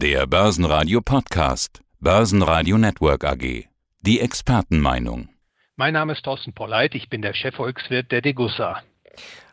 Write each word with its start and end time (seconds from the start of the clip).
Der 0.00 0.26
Börsenradio 0.26 1.02
Podcast. 1.02 1.82
Börsenradio 2.00 2.78
Network 2.78 3.22
AG. 3.22 3.68
Die 4.00 4.20
Expertenmeinung. 4.20 5.28
Mein 5.76 5.92
Name 5.92 6.14
ist 6.14 6.22
Thorsten 6.22 6.54
Polleit. 6.54 6.94
Ich 6.94 7.10
bin 7.10 7.20
der 7.20 7.34
Chefvolkswirt 7.34 8.10
der 8.10 8.22
Degussa. 8.22 8.82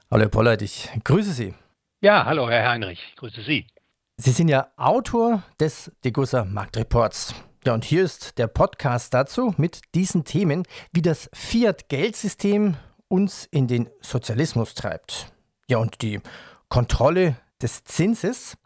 Hallo 0.10 0.22
Herr 0.22 0.30
Polleit, 0.30 0.62
ich 0.62 0.90
grüße 1.04 1.34
Sie. 1.34 1.54
Ja, 2.00 2.24
hallo 2.24 2.50
Herr 2.50 2.70
Heinrich. 2.70 3.06
Ich 3.10 3.18
grüße 3.18 3.42
Sie. 3.42 3.68
Sie 4.16 4.32
sind 4.32 4.48
ja 4.48 4.70
Autor 4.78 5.44
des 5.60 5.92
Degussa 6.06 6.46
Marktreports. 6.46 7.36
Ja, 7.66 7.74
und 7.74 7.84
hier 7.84 8.06
ist 8.06 8.38
der 8.38 8.48
Podcast 8.48 9.14
dazu 9.14 9.54
mit 9.58 9.82
diesen 9.96 10.24
Themen, 10.24 10.64
wie 10.94 11.02
das 11.02 11.30
Fiat-Geldsystem 11.34 12.78
uns 13.10 13.44
in 13.52 13.68
den 13.68 13.90
Sozialismus 14.00 14.76
treibt. 14.76 15.30
Ja, 15.68 15.80
und 15.80 16.02
die 16.02 16.22
Kontrolle 16.70 17.36
des 17.62 17.84
Zinses. 17.84 18.58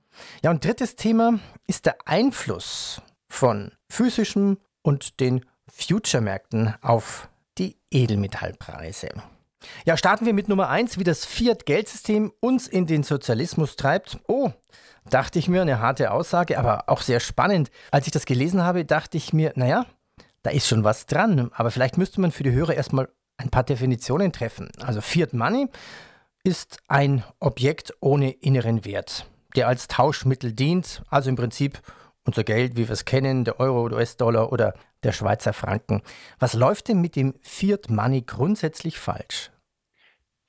Ja, 0.44 0.52
und 0.52 0.64
drittes 0.64 0.96
Thema 0.96 1.40
ist 1.68 1.86
der 1.86 1.96
Einfluss 2.06 3.02
von 3.30 3.72
physischem 3.90 4.58
und 4.82 5.20
den 5.20 5.46
Future-Märkten 5.72 6.76
auf 6.82 7.30
die 7.58 7.78
Edelmetallpreise. 7.92 9.10
Ja, 9.86 9.96
starten 9.96 10.26
wir 10.26 10.34
mit 10.34 10.50
Nummer 10.50 10.70
1, 10.70 10.98
wie 10.98 11.04
das 11.04 11.26
Fiat-Geldsystem 11.26 12.32
uns 12.40 12.68
in 12.68 12.88
den 12.88 13.04
Sozialismus 13.04 13.76
treibt. 13.76 14.20
Oh, 14.28 14.52
dachte 15.10 15.40
ich 15.40 15.48
mir, 15.48 15.62
eine 15.62 15.80
harte 15.80 16.12
Aussage, 16.12 16.58
aber 16.58 16.86
auch 16.88 17.02
sehr 17.02 17.20
spannend. 17.20 17.70
Als 17.92 18.08
ich 18.08 18.12
das 18.12 18.26
gelesen 18.26 18.64
habe, 18.64 18.86
dachte 18.86 19.18
ich 19.18 19.34
mir, 19.34 19.54
naja, 19.56 19.86
da 20.44 20.50
ist 20.50 20.68
schon 20.68 20.84
was 20.84 21.06
dran. 21.06 21.52
Aber 21.54 21.72
vielleicht 21.72 21.98
müsste 21.98 22.22
man 22.22 22.32
für 22.32 22.44
die 22.44 22.52
Hörer 22.52 22.74
erstmal 22.74 23.10
ein 23.38 23.50
paar 23.50 23.64
Definitionen 23.64 24.32
treffen. 24.32 24.70
Also 24.82 25.02
Fiat 25.02 25.34
Money 25.34 25.68
ist 26.44 26.80
ein 26.88 27.24
Objekt 27.40 27.94
ohne 28.00 28.32
inneren 28.32 28.84
Wert, 28.84 29.28
der 29.56 29.68
als 29.68 29.88
Tauschmittel 29.88 30.54
dient, 30.54 31.04
also 31.10 31.30
im 31.30 31.36
Prinzip 31.36 31.80
unser 32.26 32.44
Geld, 32.44 32.76
wie 32.76 32.88
wir 32.88 32.92
es 32.94 33.06
kennen, 33.06 33.44
der 33.46 33.60
Euro, 33.60 33.90
der 33.90 33.98
US-Dollar 33.98 34.52
oder 34.52 34.74
der 35.04 35.12
Schweizer 35.12 35.54
Franken. 35.54 36.02
Was 36.40 36.54
läuft 36.54 36.88
denn 36.88 37.02
mit 37.02 37.16
dem 37.16 37.34
Fiat 37.42 37.90
Money 37.90 38.22
grundsätzlich 38.22 39.00
falsch? 39.00 39.52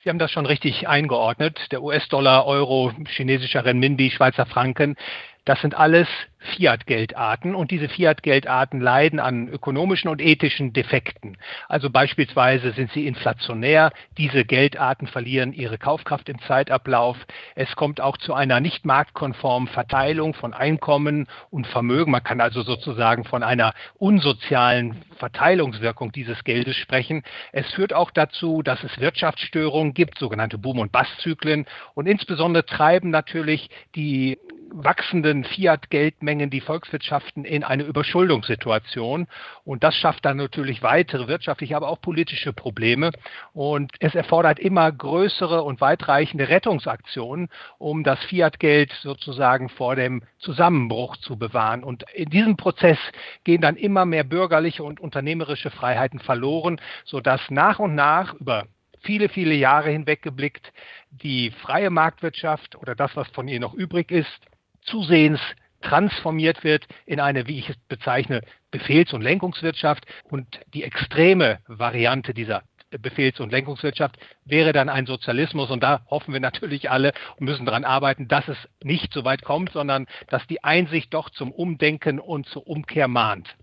Sie 0.02 0.08
haben 0.08 0.18
das 0.18 0.32
schon 0.32 0.46
richtig 0.46 0.88
eingeordnet. 0.88 1.58
Der 1.70 1.82
US-Dollar, 1.82 2.44
Euro, 2.46 2.92
chinesischer 3.06 3.64
Renminbi, 3.64 4.10
Schweizer 4.10 4.46
Franken, 4.46 4.96
das 5.44 5.60
sind 5.60 5.74
alles 5.74 6.08
Fiat-Geldarten 6.56 7.54
und 7.54 7.70
diese 7.70 7.88
Fiat-Geldarten 7.88 8.80
leiden 8.80 9.20
an 9.20 9.48
ökonomischen 9.48 10.10
und 10.10 10.20
ethischen 10.20 10.72
Defekten. 10.72 11.36
Also 11.68 11.90
beispielsweise 11.90 12.72
sind 12.72 12.92
sie 12.92 13.06
inflationär, 13.06 13.92
diese 14.18 14.44
Geldarten 14.44 15.06
verlieren 15.06 15.52
ihre 15.52 15.78
Kaufkraft 15.78 16.28
im 16.28 16.40
Zeitablauf. 16.42 17.16
Es 17.54 17.74
kommt 17.76 18.00
auch 18.00 18.16
zu 18.16 18.34
einer 18.34 18.60
nicht 18.60 18.84
marktkonformen 18.84 19.68
Verteilung 19.68 20.34
von 20.34 20.52
Einkommen 20.52 21.26
und 21.50 21.66
Vermögen. 21.66 22.10
Man 22.10 22.24
kann 22.24 22.40
also 22.40 22.62
sozusagen 22.62 23.24
von 23.24 23.42
einer 23.42 23.72
unsozialen 23.94 25.02
Verteilungswirkung 25.16 26.12
dieses 26.12 26.42
Geldes 26.44 26.76
sprechen. 26.76 27.22
Es 27.52 27.72
führt 27.72 27.92
auch 27.92 28.10
dazu, 28.10 28.62
dass 28.62 28.82
es 28.82 28.98
Wirtschaftsstörungen 28.98 29.94
gibt, 29.94 30.18
sogenannte 30.18 30.58
Boom- 30.58 30.80
und 30.80 30.92
Basszyklen 30.92 31.66
und 31.94 32.06
insbesondere 32.06 32.66
treiben 32.66 33.10
natürlich 33.10 33.70
die 33.94 34.38
wachsenden 34.72 35.44
Fiat-Geldmengen 35.44 36.50
die 36.50 36.60
Volkswirtschaften 36.60 37.44
in 37.44 37.64
eine 37.64 37.84
Überschuldungssituation. 37.84 39.26
Und 39.64 39.84
das 39.84 39.94
schafft 39.96 40.24
dann 40.24 40.36
natürlich 40.36 40.82
weitere 40.82 41.28
wirtschaftliche, 41.28 41.76
aber 41.76 41.88
auch 41.88 42.00
politische 42.00 42.52
Probleme. 42.52 43.10
Und 43.52 43.92
es 44.00 44.14
erfordert 44.14 44.58
immer 44.58 44.90
größere 44.90 45.62
und 45.62 45.80
weitreichende 45.80 46.48
Rettungsaktionen, 46.48 47.48
um 47.78 48.04
das 48.04 48.22
Fiat-Geld 48.24 48.92
sozusagen 49.02 49.68
vor 49.68 49.96
dem 49.96 50.22
Zusammenbruch 50.38 51.16
zu 51.18 51.36
bewahren. 51.36 51.84
Und 51.84 52.04
in 52.14 52.30
diesem 52.30 52.56
Prozess 52.56 52.98
gehen 53.44 53.60
dann 53.60 53.76
immer 53.76 54.04
mehr 54.04 54.24
bürgerliche 54.24 54.82
und 54.82 55.00
unternehmerische 55.00 55.70
Freiheiten 55.70 56.20
verloren, 56.20 56.80
sodass 57.04 57.40
nach 57.50 57.78
und 57.78 57.94
nach 57.94 58.34
über 58.34 58.66
viele, 59.02 59.28
viele 59.28 59.54
Jahre 59.54 59.90
hinweg 59.90 60.22
geblickt 60.22 60.72
die 61.10 61.50
freie 61.50 61.90
Marktwirtschaft 61.90 62.76
oder 62.76 62.94
das, 62.94 63.14
was 63.16 63.28
von 63.28 63.48
ihr 63.48 63.60
noch 63.60 63.74
übrig 63.74 64.10
ist, 64.10 64.40
zusehends 64.82 65.40
transformiert 65.80 66.64
wird 66.64 66.86
in 67.06 67.20
eine, 67.20 67.46
wie 67.48 67.58
ich 67.58 67.68
es 67.68 67.76
bezeichne, 67.88 68.42
Befehls- 68.70 69.12
und 69.12 69.22
Lenkungswirtschaft. 69.22 70.06
Und 70.24 70.60
die 70.74 70.84
extreme 70.84 71.58
Variante 71.66 72.34
dieser 72.34 72.62
Befehls- 72.90 73.40
und 73.40 73.50
Lenkungswirtschaft 73.50 74.16
wäre 74.44 74.72
dann 74.72 74.88
ein 74.88 75.06
Sozialismus. 75.06 75.70
Und 75.70 75.82
da 75.82 76.04
hoffen 76.08 76.32
wir 76.32 76.40
natürlich 76.40 76.90
alle 76.90 77.12
und 77.36 77.46
müssen 77.46 77.66
daran 77.66 77.84
arbeiten, 77.84 78.28
dass 78.28 78.48
es 78.48 78.58
nicht 78.82 79.12
so 79.12 79.24
weit 79.24 79.42
kommt, 79.42 79.72
sondern 79.72 80.06
dass 80.28 80.46
die 80.46 80.62
Einsicht 80.62 81.12
doch 81.14 81.30
zum 81.30 81.52
Umdenken 81.52 82.18
und 82.18 82.46
zur 82.46 82.66
Umkehr 82.66 83.08
mahnt. 83.08 83.56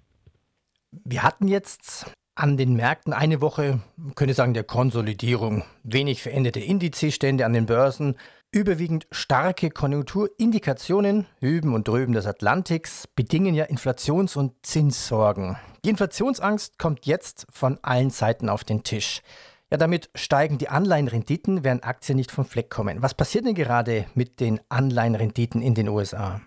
Wir 0.92 1.24
hatten 1.24 1.48
jetzt 1.48 2.12
an 2.40 2.58
den 2.58 2.76
Märkten 2.76 3.14
eine 3.14 3.42
Woche, 3.42 3.82
könnte 4.16 4.34
sagen, 4.34 4.54
der 4.54 4.64
Konsolidierung. 4.64 5.64
Wenig 5.84 6.22
veränderte 6.22 6.60
Indizestände 6.60 7.46
an 7.46 7.54
den 7.54 7.66
Börsen, 7.66 8.16
Überwiegend 8.52 9.06
starke 9.12 9.70
Konjunkturindikationen, 9.70 11.28
Hüben 11.40 11.76
und 11.76 11.88
Drüben 11.88 12.14
des 12.14 12.26
Atlantiks, 12.26 13.06
bedingen 13.06 13.54
ja 13.54 13.66
Inflations- 13.66 14.36
und 14.36 14.54
Zinssorgen. 14.64 15.58
Die 15.86 15.90
Inflationsangst 15.90 16.80
kommt 16.80 17.06
jetzt 17.06 17.46
von 17.52 17.78
allen 17.84 18.10
Seiten 18.10 18.50
auf 18.50 18.64
den 18.64 18.82
Tisch. 18.82 19.22
Ja, 19.70 19.78
damit 19.78 20.10
steigen 20.16 20.58
die 20.58 20.70
Anleihenrenditen, 20.70 21.64
während 21.64 21.84
Aktien 21.84 22.16
nicht 22.16 22.32
vom 22.32 22.44
Fleck 22.44 22.72
kommen. 22.72 23.04
Was 23.04 23.14
passiert 23.14 23.46
denn 23.46 23.54
gerade 23.54 24.08
mit 24.16 24.40
den 24.40 24.60
Anleihenrenditen 24.68 25.62
in 25.62 25.76
den 25.76 25.88
USA? 25.88 26.42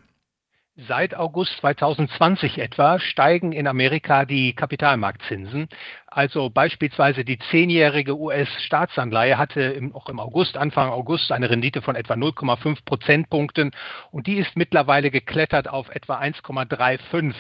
Seit 0.88 1.15
August 1.15 1.59
2020 1.60 2.59
etwa 2.59 2.98
steigen 2.98 3.53
in 3.53 3.66
Amerika 3.66 4.25
die 4.25 4.54
Kapitalmarktzinsen. 4.54 5.69
Also 6.06 6.50
beispielsweise 6.50 7.25
die 7.25 7.38
zehnjährige 7.50 8.19
US-Staatsanleihe 8.19 9.38
hatte 9.38 9.60
im, 9.60 9.94
auch 9.94 10.09
im 10.09 10.19
August, 10.19 10.56
Anfang 10.56 10.91
August, 10.91 11.31
eine 11.31 11.50
Rendite 11.50 11.82
von 11.82 11.94
etwa 11.94 12.15
0,5 12.15 12.84
Prozentpunkten 12.84 13.72
und 14.10 14.26
die 14.26 14.38
ist 14.38 14.56
mittlerweile 14.56 15.10
geklettert 15.10 15.69
auf 15.69 15.88
etwa 15.91 16.19
1,35 16.19 17.34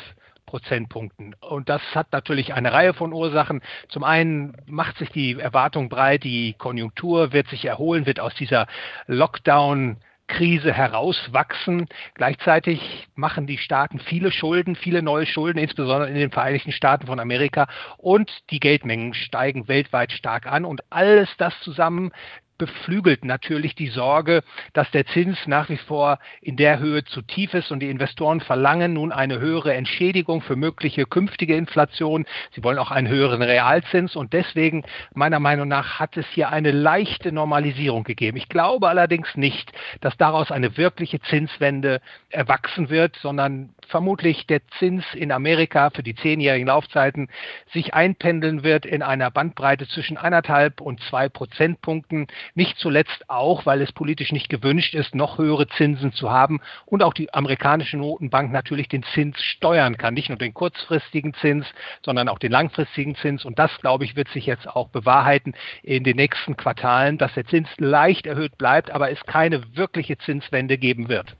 Prozentpunkten. 0.46 1.34
Und 1.40 1.68
das 1.68 1.82
hat 1.94 2.12
natürlich 2.12 2.54
eine 2.54 2.72
Reihe 2.72 2.94
von 2.94 3.12
Ursachen. 3.12 3.62
Zum 3.88 4.04
einen 4.04 4.56
macht 4.66 4.98
sich 4.98 5.10
die 5.10 5.38
Erwartung 5.38 5.88
breit, 5.88 6.24
die 6.24 6.52
Konjunktur 6.52 7.32
wird 7.32 7.48
sich 7.48 7.64
erholen, 7.64 8.06
wird 8.06 8.20
aus 8.20 8.34
dieser 8.34 8.66
Lockdown 9.06 9.96
Krise 10.32 10.72
herauswachsen. 10.72 11.88
Gleichzeitig 12.14 13.06
machen 13.14 13.46
die 13.46 13.58
Staaten 13.58 13.98
viele 13.98 14.32
Schulden, 14.32 14.76
viele 14.76 15.02
neue 15.02 15.26
Schulden, 15.26 15.58
insbesondere 15.58 16.08
in 16.08 16.14
den 16.14 16.30
Vereinigten 16.30 16.72
Staaten 16.72 17.06
von 17.06 17.20
Amerika. 17.20 17.68
Und 17.98 18.30
die 18.48 18.58
Geldmengen 18.58 19.12
steigen 19.12 19.68
weltweit 19.68 20.10
stark 20.10 20.46
an. 20.46 20.64
Und 20.64 20.80
alles 20.90 21.28
das 21.36 21.52
zusammen 21.60 22.12
beflügelt 22.58 23.24
natürlich 23.24 23.74
die 23.74 23.88
Sorge, 23.88 24.42
dass 24.72 24.90
der 24.90 25.06
Zins 25.06 25.38
nach 25.46 25.68
wie 25.68 25.76
vor 25.76 26.18
in 26.40 26.56
der 26.56 26.78
Höhe 26.78 27.04
zu 27.04 27.22
tief 27.22 27.54
ist 27.54 27.70
und 27.70 27.80
die 27.80 27.90
Investoren 27.90 28.40
verlangen 28.40 28.92
nun 28.92 29.12
eine 29.12 29.40
höhere 29.40 29.74
Entschädigung 29.74 30.42
für 30.42 30.56
mögliche 30.56 31.04
künftige 31.04 31.56
Inflation. 31.56 32.26
Sie 32.52 32.62
wollen 32.62 32.78
auch 32.78 32.90
einen 32.90 33.08
höheren 33.08 33.42
Realzins 33.42 34.16
und 34.16 34.32
deswegen 34.32 34.84
meiner 35.14 35.40
Meinung 35.40 35.68
nach 35.68 35.98
hat 35.98 36.16
es 36.16 36.26
hier 36.28 36.50
eine 36.50 36.70
leichte 36.70 37.32
Normalisierung 37.32 38.04
gegeben. 38.04 38.36
Ich 38.36 38.48
glaube 38.48 38.88
allerdings 38.88 39.34
nicht, 39.36 39.72
dass 40.00 40.16
daraus 40.16 40.50
eine 40.50 40.76
wirkliche 40.76 41.20
Zinswende 41.20 42.00
erwachsen 42.30 42.90
wird, 42.90 43.16
sondern 43.16 43.74
vermutlich 43.88 44.46
der 44.46 44.66
Zins 44.78 45.04
in 45.14 45.32
Amerika 45.32 45.90
für 45.90 46.02
die 46.02 46.14
zehnjährigen 46.14 46.66
Laufzeiten 46.66 47.28
sich 47.72 47.94
einpendeln 47.94 48.62
wird 48.62 48.86
in 48.86 49.02
einer 49.02 49.30
Bandbreite 49.30 49.86
zwischen 49.88 50.16
eineinhalb 50.16 50.80
und 50.80 51.00
zwei 51.04 51.28
Prozentpunkten. 51.28 52.26
Nicht 52.54 52.78
zuletzt 52.78 53.28
auch, 53.28 53.64
weil 53.64 53.80
es 53.80 53.92
politisch 53.92 54.30
nicht 54.30 54.50
gewünscht 54.50 54.94
ist, 54.94 55.14
noch 55.14 55.38
höhere 55.38 55.68
Zinsen 55.68 56.12
zu 56.12 56.30
haben 56.30 56.60
und 56.84 57.02
auch 57.02 57.14
die 57.14 57.32
amerikanische 57.32 57.96
Notenbank 57.96 58.52
natürlich 58.52 58.88
den 58.88 59.04
Zins 59.14 59.42
steuern 59.42 59.96
kann. 59.96 60.12
Nicht 60.12 60.28
nur 60.28 60.36
den 60.36 60.52
kurzfristigen 60.52 61.32
Zins, 61.34 61.66
sondern 62.04 62.28
auch 62.28 62.38
den 62.38 62.52
langfristigen 62.52 63.16
Zins. 63.16 63.46
Und 63.46 63.58
das, 63.58 63.70
glaube 63.80 64.04
ich, 64.04 64.16
wird 64.16 64.28
sich 64.28 64.44
jetzt 64.44 64.68
auch 64.68 64.88
bewahrheiten 64.88 65.54
in 65.82 66.04
den 66.04 66.16
nächsten 66.16 66.56
Quartalen, 66.56 67.16
dass 67.16 67.32
der 67.34 67.46
Zins 67.46 67.68
leicht 67.78 68.26
erhöht 68.26 68.58
bleibt, 68.58 68.90
aber 68.90 69.10
es 69.10 69.20
keine 69.24 69.76
wirkliche 69.76 70.18
Zinswende 70.18 70.76
geben 70.76 71.08
wird. 71.08 71.34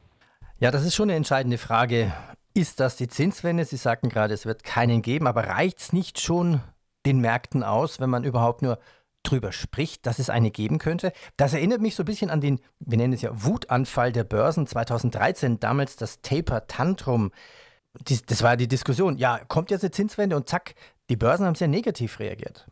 Ja, 0.60 0.70
das 0.70 0.84
ist 0.84 0.94
schon 0.94 1.10
eine 1.10 1.16
entscheidende 1.16 1.58
Frage. 1.58 2.12
Ist 2.54 2.80
das 2.80 2.96
die 2.96 3.08
Zinswende? 3.08 3.64
Sie 3.64 3.76
sagten 3.76 4.08
gerade, 4.08 4.32
es 4.32 4.46
wird 4.46 4.64
keinen 4.64 5.02
geben, 5.02 5.26
aber 5.26 5.46
reicht 5.46 5.78
es 5.78 5.92
nicht 5.92 6.20
schon 6.20 6.60
den 7.04 7.20
Märkten 7.20 7.62
aus, 7.62 8.00
wenn 8.00 8.10
man 8.10 8.24
überhaupt 8.24 8.62
nur 8.62 8.78
drüber 9.22 9.52
spricht, 9.52 10.06
dass 10.06 10.18
es 10.18 10.30
eine 10.30 10.50
geben 10.50 10.78
könnte. 10.78 11.12
Das 11.36 11.54
erinnert 11.54 11.80
mich 11.80 11.94
so 11.94 12.02
ein 12.02 12.06
bisschen 12.06 12.30
an 12.30 12.40
den, 12.40 12.60
wir 12.80 12.98
nennen 12.98 13.12
es 13.12 13.22
ja 13.22 13.30
Wutanfall 13.32 14.12
der 14.12 14.24
Börsen 14.24 14.66
2013, 14.66 15.60
damals 15.60 15.96
das 15.96 16.20
Taper 16.22 16.66
Tantrum. 16.66 17.32
Das 18.04 18.42
war 18.42 18.56
die 18.56 18.68
Diskussion. 18.68 19.18
Ja, 19.18 19.40
kommt 19.48 19.70
jetzt 19.70 19.84
eine 19.84 19.90
Zinswende 19.90 20.36
und 20.36 20.48
zack, 20.48 20.74
die 21.10 21.16
Börsen 21.16 21.46
haben 21.46 21.54
sehr 21.54 21.68
negativ 21.68 22.20
reagiert. 22.20 22.66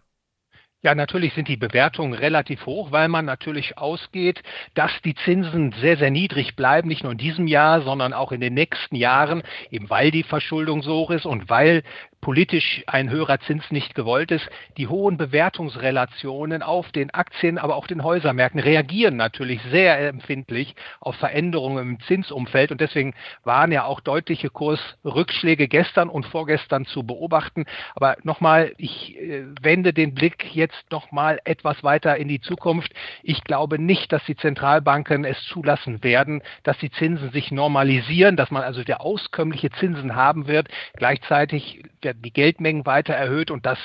Ja, 0.82 0.94
natürlich 0.94 1.35
sind 1.35 1.47
die 1.49 1.58
Bewertungen 1.58 2.14
relativ 2.14 2.64
hoch, 2.64 2.91
weil 2.91 3.08
man 3.08 3.26
natürlich 3.26 3.76
ausgeht, 3.76 4.43
dass 4.73 4.91
die 5.05 5.14
Zinsen 5.14 5.75
sehr, 5.79 5.99
sehr 5.99 6.11
niedrig 6.11 6.56
bleiben, 6.56 6.88
nicht 6.88 7.02
nur 7.02 7.12
in 7.12 7.19
diesem 7.19 7.47
Jahr, 7.47 7.82
sondern 7.82 8.14
auch 8.14 8.32
in 8.32 8.41
den 8.41 8.55
nächsten 8.55 8.97
Jahren, 8.97 9.43
eben 9.70 9.91
weil 9.91 10.11
die 10.11 10.23
Verschuldung 10.23 10.82
so 10.82 10.94
hoch 10.94 11.11
ist 11.11 11.26
und 11.26 11.50
weil 11.50 11.82
politisch 12.21 12.83
ein 12.87 13.11
höherer 13.11 13.41
Zins 13.41 13.71
nicht 13.71 13.95
gewollt 13.95 14.31
ist. 14.31 14.49
Die 14.77 14.89
hohen 14.89 15.17
Bewertungsrelationen 15.17 16.63
auf 16.63 16.91
den 16.93 17.11
Aktien, 17.11 17.59
aber 17.59 17.77
auch 17.77 17.87
den 17.87 18.03
Häusermärkten 18.03 18.61
reagieren 18.61 19.17
natürlich 19.17 19.61
sehr 19.71 20.09
empfindlich 20.09 20.75
auf 21.01 21.17
Veränderungen 21.17 21.91
im 21.91 22.01
Zinsumfeld 22.01 22.73
und 22.73 22.81
deswegen 22.81 23.15
waren 23.45 23.71
ja 23.71 23.85
auch 23.85 24.01
deutliche 24.01 24.51
Kursrückschläge 24.51 25.69
gestern 25.69 26.09
und 26.09 26.27
vorgestern 26.27 26.87
zu 26.87 27.03
beobachten. 27.03 27.67
Aber 27.95 28.17
nochmal, 28.23 28.73
ich 28.79 29.17
äh, 29.19 29.45
wende 29.61 29.93
den 29.93 30.15
Blick 30.15 30.55
jetzt 30.55 30.71
jetzt 30.71 30.91
noch 30.91 31.11
mal 31.11 31.41
etwas 31.45 31.83
weiter 31.83 32.17
in 32.17 32.29
die 32.29 32.41
Zukunft. 32.41 32.93
Ich 33.23 33.43
glaube 33.45 33.79
nicht, 33.79 34.13
dass 34.13 34.25
die 34.25 34.37
Zentralbanken 34.37 35.25
es 35.25 35.43
zulassen 35.45 36.03
werden, 36.05 36.43
dass 36.63 36.79
die 36.79 36.91
Zinsen 36.91 37.31
sich 37.33 37.51
normalisieren, 37.51 38.37
dass 38.37 38.51
man 38.51 38.63
also 38.63 38.85
der 38.85 39.01
auskömmliche 39.01 39.71
Zinsen 39.71 40.15
haben 40.15 40.47
wird. 40.47 40.69
Gleichzeitig 40.97 41.83
die 42.02 42.32
Geldmengen 42.32 42.87
weiter 42.87 43.14
erhöht 43.14 43.50
und 43.50 43.67
das 43.67 43.79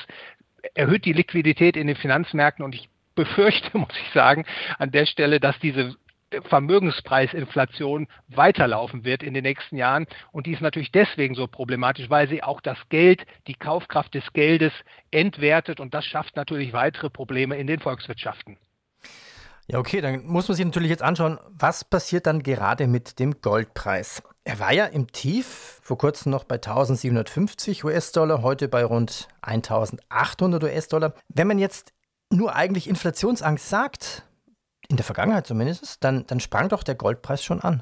erhöht 0.74 1.06
die 1.06 1.14
Liquidität 1.14 1.78
in 1.78 1.88
den 1.88 1.96
Finanzmärkten 1.96 2.64
und 2.64 2.76
ich 2.76 2.90
befürchte, 3.16 3.78
muss 3.78 3.96
ich 3.98 4.14
sagen, 4.14 4.46
an 4.78 4.92
der 4.92 5.06
Stelle, 5.06 5.40
dass 5.40 5.58
diese 5.60 5.96
Vermögenspreisinflation 6.50 8.08
weiterlaufen 8.28 9.06
wird 9.06 9.24
in 9.24 9.34
den 9.34 9.44
nächsten 9.44 9.78
Jahren. 9.78 10.06
Und 10.32 10.48
die 10.48 10.52
ist 10.52 10.62
natürlich 10.62 10.92
deswegen 10.92 11.36
so 11.36 11.48
problematisch, 11.48 12.10
weil 12.10 12.28
sie 12.28 12.44
auch 12.44 12.60
das 12.60 12.78
Geld, 12.90 13.26
die 13.48 13.54
Kaufkraft 13.54 14.14
des 14.14 14.34
Geldes 14.34 14.74
entwertet. 15.12 15.80
Und 15.80 15.94
das 15.94 16.04
schafft 16.04 16.36
natürlich 16.36 16.74
weitere 16.74 17.10
Probleme 17.10 17.56
in 17.58 17.68
den 17.68 17.80
Volkswirtschaften. 17.80 18.58
Ja, 19.68 19.80
okay, 19.80 20.02
dann 20.02 20.26
muss 20.26 20.48
man 20.48 20.58
sich 20.58 20.66
natürlich 20.66 20.92
jetzt 20.92 21.04
anschauen, 21.04 21.40
was 21.50 21.86
passiert 21.86 22.28
dann 22.28 22.44
gerade 22.44 22.88
mit 22.88 23.20
dem 23.20 23.42
Goldpreis. 23.42 24.22
Er 24.48 24.60
war 24.60 24.72
ja 24.72 24.86
im 24.86 25.12
Tief, 25.12 25.80
vor 25.82 25.98
kurzem 25.98 26.32
noch 26.32 26.44
bei 26.44 26.56
1750 26.56 27.84
US-Dollar, 27.84 28.44
heute 28.44 28.68
bei 28.68 28.86
rund 28.86 29.28
1800 29.42 30.64
US-Dollar. 30.64 31.16
Wenn 31.30 31.48
man 31.48 31.58
jetzt 31.58 31.94
nur 32.32 32.56
eigentlich 32.56 32.88
Inflationsangst 32.88 33.68
sagt, 33.68 34.24
in 34.88 34.98
der 34.98 35.04
Vergangenheit 35.04 35.48
zumindest, 35.48 36.04
dann, 36.04 36.28
dann 36.28 36.40
sprang 36.40 36.70
doch 36.70 36.84
der 36.84 36.94
Goldpreis 36.94 37.44
schon 37.44 37.60
an. 37.60 37.82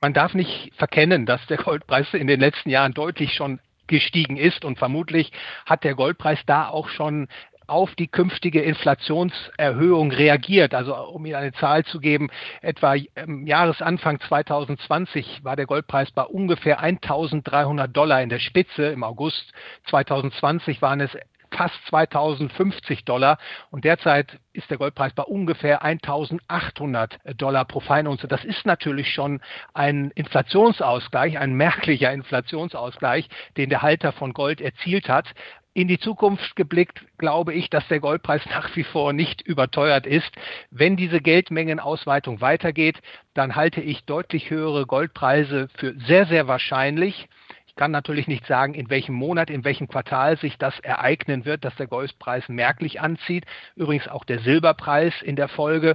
Man 0.00 0.14
darf 0.14 0.32
nicht 0.34 0.72
verkennen, 0.76 1.26
dass 1.26 1.44
der 1.48 1.56
Goldpreis 1.56 2.06
in 2.12 2.28
den 2.28 2.38
letzten 2.38 2.70
Jahren 2.70 2.92
deutlich 2.94 3.34
schon 3.34 3.58
gestiegen 3.88 4.36
ist 4.36 4.64
und 4.64 4.78
vermutlich 4.78 5.32
hat 5.66 5.82
der 5.82 5.96
Goldpreis 5.96 6.38
da 6.46 6.68
auch 6.68 6.88
schon 6.88 7.26
auf 7.72 7.94
die 7.94 8.08
künftige 8.08 8.60
Inflationserhöhung 8.62 10.12
reagiert. 10.12 10.74
Also 10.74 10.94
um 10.94 11.24
Ihnen 11.26 11.36
eine 11.36 11.52
Zahl 11.52 11.84
zu 11.84 12.00
geben, 12.00 12.28
etwa 12.60 12.94
im 12.94 13.46
Jahresanfang 13.46 14.20
2020 14.20 15.42
war 15.42 15.56
der 15.56 15.66
Goldpreis 15.66 16.10
bei 16.10 16.22
ungefähr 16.22 16.80
1300 16.80 17.94
Dollar 17.96 18.22
in 18.22 18.28
der 18.28 18.38
Spitze. 18.38 18.86
Im 18.86 19.02
August 19.02 19.52
2020 19.86 20.82
waren 20.82 21.00
es 21.00 21.16
fast 21.52 21.74
2050 21.88 23.04
Dollar 23.04 23.38
und 23.70 23.84
derzeit 23.84 24.38
ist 24.52 24.70
der 24.70 24.78
Goldpreis 24.78 25.12
bei 25.12 25.22
ungefähr 25.22 25.82
1800 25.82 27.18
Dollar 27.36 27.64
pro 27.64 27.80
Feinunze. 27.80 28.28
Das 28.28 28.44
ist 28.44 28.66
natürlich 28.66 29.12
schon 29.12 29.40
ein 29.74 30.10
Inflationsausgleich, 30.14 31.38
ein 31.38 31.54
merklicher 31.54 32.12
Inflationsausgleich, 32.12 33.28
den 33.56 33.70
der 33.70 33.82
Halter 33.82 34.12
von 34.12 34.32
Gold 34.32 34.60
erzielt 34.60 35.08
hat. 35.08 35.28
In 35.74 35.88
die 35.88 35.98
Zukunft 35.98 36.54
geblickt 36.54 37.02
glaube 37.16 37.54
ich, 37.54 37.70
dass 37.70 37.88
der 37.88 38.00
Goldpreis 38.00 38.44
nach 38.50 38.76
wie 38.76 38.84
vor 38.84 39.12
nicht 39.12 39.40
überteuert 39.40 40.06
ist. 40.06 40.30
Wenn 40.70 40.96
diese 40.96 41.20
Geldmengenausweitung 41.20 42.40
weitergeht, 42.42 43.00
dann 43.32 43.56
halte 43.56 43.80
ich 43.80 44.04
deutlich 44.04 44.50
höhere 44.50 44.84
Goldpreise 44.86 45.68
für 45.76 45.94
sehr, 46.06 46.26
sehr 46.26 46.46
wahrscheinlich. 46.46 47.26
Ich 47.66 47.74
kann 47.74 47.90
natürlich 47.90 48.28
nicht 48.28 48.46
sagen, 48.46 48.74
in 48.74 48.90
welchem 48.90 49.14
Monat, 49.14 49.48
in 49.48 49.64
welchem 49.64 49.88
Quartal 49.88 50.36
sich 50.36 50.58
das 50.58 50.78
ereignen 50.80 51.46
wird, 51.46 51.64
dass 51.64 51.74
der 51.76 51.86
Goldpreis 51.86 52.50
merklich 52.50 53.00
anzieht. 53.00 53.46
Übrigens 53.74 54.08
auch 54.08 54.24
der 54.24 54.40
Silberpreis 54.40 55.14
in 55.22 55.36
der 55.36 55.48
Folge. 55.48 55.94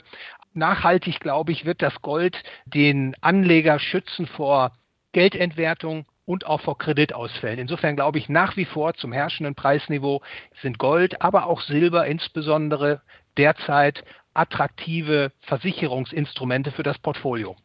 Nachhaltig, 0.56 1.20
glaube 1.20 1.52
ich, 1.52 1.66
wird 1.66 1.84
das 1.84 2.02
Gold 2.02 2.42
den 2.66 3.16
Anleger 3.22 3.78
schützen 3.78 4.26
vor 4.26 4.72
Geldentwertung 5.12 6.08
und 6.28 6.46
auch 6.46 6.62
vor 6.62 6.78
Kreditausfällen. 6.78 7.58
Insofern 7.58 7.96
glaube 7.96 8.20
ich 8.20 8.28
nach 8.28 8.58
wie 8.58 8.66
vor 8.66 8.94
zum 8.94 9.14
herrschenden 9.14 9.56
Preisniveau 9.56 10.22
sind 10.62 10.78
Gold, 10.78 11.22
aber 11.22 11.48
auch 11.48 11.62
Silber 11.62 12.06
insbesondere 12.06 13.02
derzeit 13.38 14.04
attraktive 14.34 15.32
Versicherungsinstrumente 15.42 16.72
für 16.72 16.84
das 16.84 17.00
Portfolio. 17.00 17.56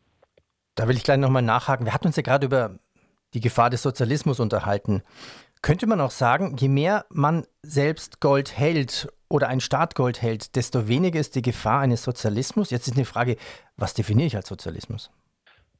Da 0.76 0.86
will 0.86 0.96
ich 0.96 1.02
gleich 1.02 1.18
nochmal 1.18 1.42
nachhaken. 1.42 1.84
Wir 1.84 1.92
hatten 1.92 2.06
uns 2.06 2.16
ja 2.16 2.22
gerade 2.22 2.46
über 2.46 2.78
die 3.34 3.40
Gefahr 3.40 3.68
des 3.68 3.82
Sozialismus 3.82 4.38
unterhalten. 4.38 5.02
Könnte 5.60 5.86
man 5.86 6.00
auch 6.00 6.10
sagen, 6.12 6.56
je 6.56 6.68
mehr 6.68 7.04
man 7.10 7.44
selbst 7.62 8.20
Gold 8.20 8.56
hält 8.56 9.08
oder 9.28 9.48
ein 9.48 9.60
Staat 9.60 9.96
Gold 9.96 10.22
hält, 10.22 10.54
desto 10.54 10.86
weniger 10.86 11.18
ist 11.18 11.34
die 11.34 11.42
Gefahr 11.42 11.80
eines 11.80 12.04
Sozialismus? 12.04 12.70
Jetzt 12.70 12.86
ist 12.86 12.94
eine 12.96 13.06
Frage, 13.06 13.36
was 13.76 13.94
definiere 13.94 14.28
ich 14.28 14.36
als 14.36 14.48
Sozialismus? 14.48 15.10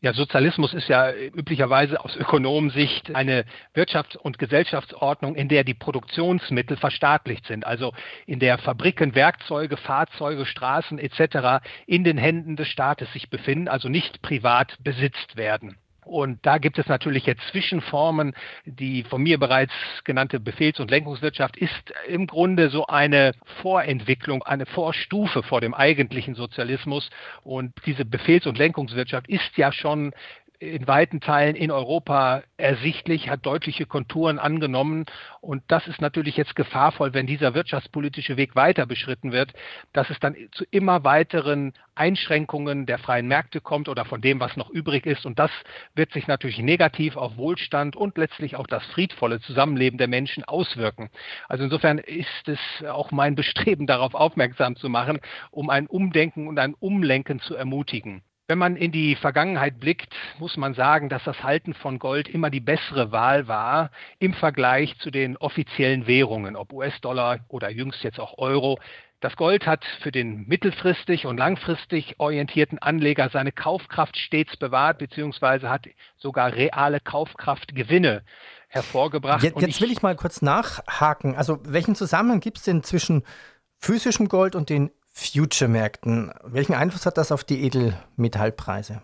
Ja, 0.02 0.12
Sozialismus 0.12 0.74
ist 0.74 0.88
ja 0.88 1.14
üblicherweise 1.14 2.04
aus 2.04 2.16
Ökonomensicht 2.16 3.14
eine 3.14 3.44
Wirtschafts- 3.72 4.16
und 4.16 4.36
Gesellschaftsordnung, 4.36 5.36
in 5.36 5.48
der 5.48 5.62
die 5.62 5.74
Produktionsmittel 5.74 6.76
verstaatlicht 6.76 7.46
sind, 7.46 7.64
also 7.64 7.92
in 8.26 8.40
der 8.40 8.58
Fabriken, 8.58 9.14
Werkzeuge, 9.14 9.76
Fahrzeuge, 9.76 10.44
Straßen 10.44 10.98
etc. 10.98 11.64
in 11.86 12.02
den 12.02 12.18
Händen 12.18 12.56
des 12.56 12.66
Staates 12.66 13.12
sich 13.12 13.30
befinden, 13.30 13.68
also 13.68 13.88
nicht 13.88 14.22
privat 14.22 14.76
besitzt 14.82 15.36
werden. 15.36 15.78
Und 16.04 16.44
da 16.44 16.58
gibt 16.58 16.78
es 16.78 16.86
natürlich 16.86 17.26
jetzt 17.26 17.42
Zwischenformen. 17.50 18.34
Die 18.64 19.04
von 19.04 19.22
mir 19.22 19.38
bereits 19.38 19.72
genannte 20.04 20.40
Befehls- 20.40 20.80
und 20.80 20.90
Lenkungswirtschaft 20.90 21.56
ist 21.56 21.92
im 22.08 22.26
Grunde 22.26 22.70
so 22.70 22.86
eine 22.86 23.32
Vorentwicklung, 23.62 24.42
eine 24.42 24.66
Vorstufe 24.66 25.42
vor 25.42 25.60
dem 25.60 25.74
eigentlichen 25.74 26.34
Sozialismus. 26.34 27.08
Und 27.44 27.72
diese 27.86 28.04
Befehls- 28.04 28.46
und 28.46 28.58
Lenkungswirtschaft 28.58 29.28
ist 29.28 29.56
ja 29.56 29.72
schon 29.72 30.12
in 30.62 30.86
weiten 30.86 31.20
Teilen 31.20 31.56
in 31.56 31.72
Europa 31.72 32.42
ersichtlich, 32.56 33.28
hat 33.28 33.44
deutliche 33.44 33.84
Konturen 33.84 34.38
angenommen. 34.38 35.06
Und 35.40 35.64
das 35.66 35.88
ist 35.88 36.00
natürlich 36.00 36.36
jetzt 36.36 36.54
gefahrvoll, 36.54 37.14
wenn 37.14 37.26
dieser 37.26 37.54
wirtschaftspolitische 37.54 38.36
Weg 38.36 38.54
weiter 38.54 38.86
beschritten 38.86 39.32
wird, 39.32 39.52
dass 39.92 40.08
es 40.08 40.20
dann 40.20 40.36
zu 40.52 40.64
immer 40.70 41.02
weiteren 41.02 41.72
Einschränkungen 41.96 42.86
der 42.86 42.98
freien 42.98 43.26
Märkte 43.26 43.60
kommt 43.60 43.88
oder 43.88 44.04
von 44.04 44.20
dem, 44.20 44.38
was 44.38 44.56
noch 44.56 44.70
übrig 44.70 45.04
ist. 45.04 45.26
Und 45.26 45.40
das 45.40 45.50
wird 45.96 46.12
sich 46.12 46.28
natürlich 46.28 46.58
negativ 46.58 47.16
auf 47.16 47.36
Wohlstand 47.36 47.96
und 47.96 48.16
letztlich 48.16 48.54
auch 48.54 48.68
das 48.68 48.84
friedvolle 48.86 49.40
Zusammenleben 49.40 49.98
der 49.98 50.08
Menschen 50.08 50.44
auswirken. 50.44 51.10
Also 51.48 51.64
insofern 51.64 51.98
ist 51.98 52.46
es 52.48 52.60
auch 52.86 53.10
mein 53.10 53.34
Bestreben, 53.34 53.86
darauf 53.92 54.14
aufmerksam 54.14 54.76
zu 54.76 54.88
machen, 54.88 55.20
um 55.50 55.70
ein 55.70 55.88
Umdenken 55.88 56.46
und 56.46 56.60
ein 56.60 56.74
Umlenken 56.74 57.40
zu 57.40 57.56
ermutigen. 57.56 58.22
Wenn 58.52 58.58
man 58.58 58.76
in 58.76 58.92
die 58.92 59.16
Vergangenheit 59.16 59.80
blickt, 59.80 60.14
muss 60.38 60.58
man 60.58 60.74
sagen, 60.74 61.08
dass 61.08 61.24
das 61.24 61.42
Halten 61.42 61.72
von 61.72 61.98
Gold 61.98 62.28
immer 62.28 62.50
die 62.50 62.60
bessere 62.60 63.10
Wahl 63.10 63.48
war 63.48 63.90
im 64.18 64.34
Vergleich 64.34 64.94
zu 64.98 65.10
den 65.10 65.38
offiziellen 65.38 66.06
Währungen, 66.06 66.54
ob 66.54 66.70
US-Dollar 66.70 67.46
oder 67.48 67.70
jüngst 67.70 68.02
jetzt 68.02 68.20
auch 68.20 68.36
Euro. 68.36 68.78
Das 69.20 69.36
Gold 69.36 69.66
hat 69.66 69.86
für 70.02 70.12
den 70.12 70.46
mittelfristig 70.48 71.24
und 71.24 71.38
langfristig 71.38 72.20
orientierten 72.20 72.78
Anleger 72.78 73.30
seine 73.30 73.52
Kaufkraft 73.52 74.18
stets 74.18 74.54
bewahrt, 74.58 74.98
beziehungsweise 74.98 75.70
hat 75.70 75.86
sogar 76.18 76.52
reale 76.52 77.00
Kaufkraftgewinne 77.00 78.22
hervorgebracht. 78.68 79.42
Jetzt, 79.42 79.62
jetzt 79.62 79.80
will 79.80 79.90
ich 79.90 80.02
mal 80.02 80.14
kurz 80.14 80.42
nachhaken. 80.42 81.36
Also 81.36 81.58
welchen 81.64 81.94
Zusammenhang 81.94 82.40
gibt 82.40 82.58
es 82.58 82.64
denn 82.64 82.82
zwischen 82.82 83.24
physischem 83.78 84.28
Gold 84.28 84.54
und 84.54 84.68
den 84.68 84.90
Future-Märkten. 85.12 86.32
Welchen 86.42 86.74
Einfluss 86.74 87.06
hat 87.06 87.18
das 87.18 87.32
auf 87.32 87.44
die 87.44 87.62
Edelmetallpreise? 87.64 89.02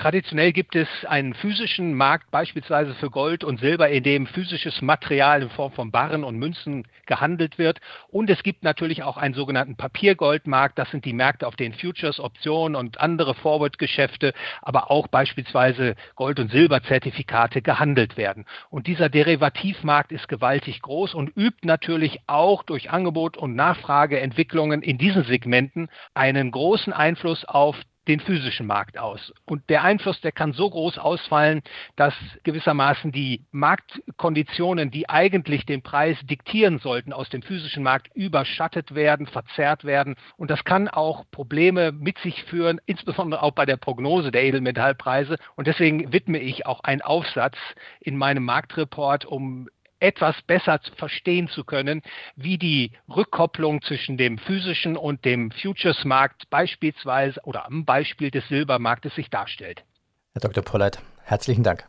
Traditionell 0.00 0.52
gibt 0.52 0.76
es 0.76 0.88
einen 1.04 1.34
physischen 1.34 1.92
Markt 1.92 2.30
beispielsweise 2.30 2.94
für 2.94 3.10
Gold 3.10 3.44
und 3.44 3.60
Silber, 3.60 3.90
in 3.90 4.02
dem 4.02 4.26
physisches 4.26 4.80
Material 4.80 5.42
in 5.42 5.50
Form 5.50 5.72
von 5.72 5.90
Barren 5.90 6.24
und 6.24 6.38
Münzen 6.38 6.88
gehandelt 7.04 7.58
wird. 7.58 7.82
Und 8.08 8.30
es 8.30 8.42
gibt 8.42 8.64
natürlich 8.64 9.02
auch 9.02 9.18
einen 9.18 9.34
sogenannten 9.34 9.76
Papiergoldmarkt. 9.76 10.78
Das 10.78 10.90
sind 10.90 11.04
die 11.04 11.12
Märkte, 11.12 11.46
auf 11.46 11.54
denen 11.54 11.74
Futures, 11.74 12.18
Optionen 12.18 12.76
und 12.76 12.98
andere 12.98 13.34
Forward-Geschäfte, 13.34 14.32
aber 14.62 14.90
auch 14.90 15.06
beispielsweise 15.06 15.96
Gold- 16.14 16.40
und 16.40 16.50
Silberzertifikate 16.50 17.60
gehandelt 17.60 18.16
werden. 18.16 18.46
Und 18.70 18.86
dieser 18.86 19.10
Derivativmarkt 19.10 20.12
ist 20.12 20.28
gewaltig 20.28 20.80
groß 20.80 21.12
und 21.12 21.36
übt 21.36 21.66
natürlich 21.66 22.20
auch 22.26 22.62
durch 22.62 22.88
Angebot 22.88 23.36
und 23.36 23.54
Nachfrageentwicklungen 23.54 24.80
in 24.80 24.96
diesen 24.96 25.24
Segmenten 25.24 25.90
einen 26.14 26.52
großen 26.52 26.94
Einfluss 26.94 27.44
auf 27.44 27.76
den 28.10 28.20
physischen 28.20 28.66
Markt 28.66 28.98
aus. 28.98 29.32
Und 29.46 29.70
der 29.70 29.84
Einfluss, 29.84 30.20
der 30.20 30.32
kann 30.32 30.52
so 30.52 30.68
groß 30.68 30.98
ausfallen, 30.98 31.62
dass 31.94 32.12
gewissermaßen 32.42 33.12
die 33.12 33.44
Marktkonditionen, 33.52 34.90
die 34.90 35.08
eigentlich 35.08 35.64
den 35.64 35.82
Preis 35.82 36.18
diktieren 36.24 36.80
sollten, 36.80 37.12
aus 37.12 37.28
dem 37.28 37.42
physischen 37.42 37.84
Markt 37.84 38.08
überschattet 38.14 38.96
werden, 38.96 39.28
verzerrt 39.28 39.84
werden. 39.84 40.16
Und 40.36 40.50
das 40.50 40.64
kann 40.64 40.88
auch 40.88 41.24
Probleme 41.30 41.92
mit 41.92 42.18
sich 42.18 42.42
führen, 42.44 42.80
insbesondere 42.84 43.44
auch 43.44 43.52
bei 43.52 43.64
der 43.64 43.76
Prognose 43.76 44.32
der 44.32 44.42
Edelmetallpreise. 44.42 45.36
Und 45.54 45.68
deswegen 45.68 46.12
widme 46.12 46.38
ich 46.38 46.66
auch 46.66 46.80
einen 46.80 47.02
Aufsatz 47.02 47.56
in 48.00 48.16
meinem 48.16 48.44
Marktreport, 48.44 49.24
um 49.24 49.68
etwas 50.00 50.34
besser 50.46 50.80
verstehen 50.96 51.48
zu 51.48 51.64
können, 51.64 52.02
wie 52.36 52.58
die 52.58 52.92
Rückkopplung 53.08 53.82
zwischen 53.82 54.16
dem 54.16 54.38
physischen 54.38 54.96
und 54.96 55.24
dem 55.24 55.50
Futures-Markt 55.50 56.50
beispielsweise 56.50 57.40
oder 57.44 57.66
am 57.66 57.84
Beispiel 57.84 58.30
des 58.30 58.46
Silbermarktes 58.48 59.14
sich 59.14 59.30
darstellt. 59.30 59.84
Herr 60.32 60.40
Dr. 60.40 60.64
Pollert, 60.64 61.00
herzlichen 61.22 61.62
Dank. 61.62 61.88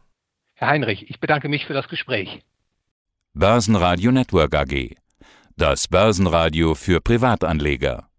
Herr 0.53 0.67
Heinrich, 0.67 1.09
ich 1.09 1.19
bedanke 1.19 1.49
mich 1.49 1.65
für 1.65 1.73
das 1.73 1.87
Gespräch. 1.87 2.41
Börsenradio 3.33 4.11
Network 4.11 4.53
AG. 4.53 4.95
Das 5.55 5.87
Börsenradio 5.87 6.75
für 6.75 7.01
Privatanleger. 7.01 8.10